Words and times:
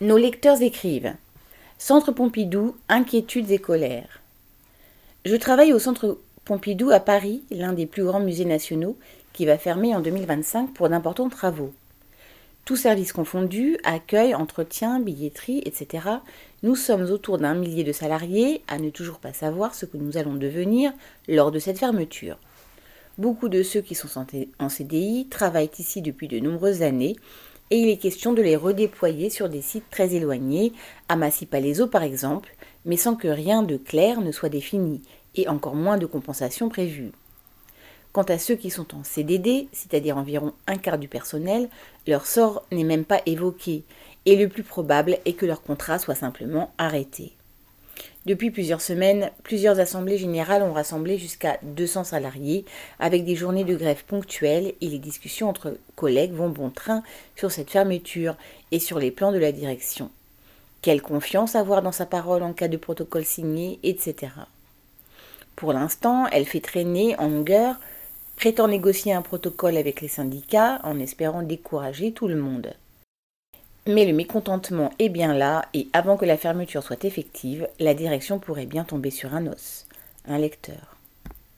Nos 0.00 0.16
lecteurs 0.16 0.62
écrivent 0.62 1.16
Centre 1.76 2.12
Pompidou, 2.12 2.76
inquiétudes 2.88 3.50
et 3.50 3.58
colères. 3.58 4.20
Je 5.24 5.34
travaille 5.34 5.72
au 5.72 5.80
Centre 5.80 6.18
Pompidou 6.44 6.90
à 6.90 7.00
Paris, 7.00 7.42
l'un 7.50 7.72
des 7.72 7.86
plus 7.86 8.04
grands 8.04 8.20
musées 8.20 8.44
nationaux, 8.44 8.96
qui 9.32 9.44
va 9.44 9.58
fermer 9.58 9.96
en 9.96 10.00
2025 10.00 10.72
pour 10.72 10.88
d'importants 10.88 11.28
travaux. 11.28 11.74
Tous 12.64 12.76
services 12.76 13.12
confondus, 13.12 13.76
accueil, 13.82 14.36
entretien, 14.36 15.00
billetterie, 15.00 15.62
etc., 15.64 16.06
nous 16.62 16.76
sommes 16.76 17.10
autour 17.10 17.38
d'un 17.38 17.54
millier 17.54 17.82
de 17.82 17.92
salariés 17.92 18.62
à 18.68 18.78
ne 18.78 18.90
toujours 18.90 19.18
pas 19.18 19.32
savoir 19.32 19.74
ce 19.74 19.84
que 19.84 19.96
nous 19.96 20.16
allons 20.16 20.34
devenir 20.34 20.92
lors 21.26 21.50
de 21.50 21.58
cette 21.58 21.80
fermeture. 21.80 22.38
Beaucoup 23.18 23.48
de 23.48 23.64
ceux 23.64 23.80
qui 23.80 23.96
sont 23.96 24.08
en 24.60 24.68
CDI 24.68 25.26
travaillent 25.28 25.70
ici 25.76 26.02
depuis 26.02 26.28
de 26.28 26.38
nombreuses 26.38 26.82
années 26.82 27.16
et 27.70 27.78
il 27.78 27.88
est 27.88 27.96
question 27.98 28.32
de 28.32 28.42
les 28.42 28.56
redéployer 28.56 29.30
sur 29.30 29.48
des 29.48 29.62
sites 29.62 29.90
très 29.90 30.14
éloignés, 30.14 30.72
à 31.08 31.16
Massy-Palaiseau 31.16 31.86
par 31.86 32.02
exemple, 32.02 32.54
mais 32.84 32.96
sans 32.96 33.16
que 33.16 33.28
rien 33.28 33.62
de 33.62 33.76
clair 33.76 34.20
ne 34.20 34.32
soit 34.32 34.48
défini, 34.48 35.02
et 35.34 35.48
encore 35.48 35.74
moins 35.74 35.98
de 35.98 36.06
compensation 36.06 36.68
prévue. 36.68 37.12
Quant 38.12 38.22
à 38.22 38.38
ceux 38.38 38.56
qui 38.56 38.70
sont 38.70 38.94
en 38.94 39.04
CDD, 39.04 39.68
c'est-à-dire 39.72 40.16
environ 40.16 40.52
un 40.66 40.76
quart 40.76 40.98
du 40.98 41.08
personnel, 41.08 41.68
leur 42.06 42.26
sort 42.26 42.64
n'est 42.72 42.84
même 42.84 43.04
pas 43.04 43.20
évoqué, 43.26 43.84
et 44.24 44.36
le 44.36 44.48
plus 44.48 44.62
probable 44.62 45.18
est 45.24 45.34
que 45.34 45.46
leur 45.46 45.62
contrat 45.62 45.98
soit 45.98 46.14
simplement 46.14 46.72
arrêté. 46.78 47.37
Depuis 48.26 48.50
plusieurs 48.50 48.80
semaines, 48.80 49.30
plusieurs 49.42 49.80
assemblées 49.80 50.18
générales 50.18 50.62
ont 50.62 50.72
rassemblé 50.72 51.16
jusqu'à 51.18 51.58
200 51.62 52.04
salariés 52.04 52.64
avec 52.98 53.24
des 53.24 53.36
journées 53.36 53.64
de 53.64 53.74
grève 53.74 54.04
ponctuelles 54.04 54.74
et 54.80 54.88
les 54.88 54.98
discussions 54.98 55.48
entre 55.48 55.78
collègues 55.96 56.34
vont 56.34 56.50
bon 56.50 56.70
train 56.70 57.02
sur 57.36 57.50
cette 57.50 57.70
fermeture 57.70 58.36
et 58.70 58.80
sur 58.80 58.98
les 58.98 59.10
plans 59.10 59.32
de 59.32 59.38
la 59.38 59.52
direction. 59.52 60.10
Quelle 60.82 61.02
confiance 61.02 61.56
avoir 61.56 61.82
dans 61.82 61.92
sa 61.92 62.06
parole 62.06 62.42
en 62.42 62.52
cas 62.52 62.68
de 62.68 62.76
protocole 62.76 63.24
signé, 63.24 63.80
etc. 63.82 64.32
Pour 65.56 65.72
l'instant, 65.72 66.26
elle 66.30 66.46
fait 66.46 66.60
traîner 66.60 67.18
en 67.18 67.28
longueur, 67.28 67.76
prétend 68.36 68.68
négocier 68.68 69.12
un 69.12 69.22
protocole 69.22 69.76
avec 69.76 70.00
les 70.00 70.08
syndicats 70.08 70.80
en 70.84 71.00
espérant 71.00 71.42
décourager 71.42 72.12
tout 72.12 72.28
le 72.28 72.36
monde. 72.36 72.74
Mais 73.88 74.04
le 74.04 74.12
mécontentement 74.12 74.92
est 74.98 75.08
bien 75.08 75.32
là 75.32 75.64
et 75.72 75.88
avant 75.94 76.18
que 76.18 76.26
la 76.26 76.36
fermeture 76.36 76.82
soit 76.82 77.06
effective, 77.06 77.66
la 77.80 77.94
direction 77.94 78.38
pourrait 78.38 78.66
bien 78.66 78.84
tomber 78.84 79.10
sur 79.10 79.34
un 79.34 79.46
os, 79.46 79.86
un 80.26 80.36
lecteur. 80.36 80.97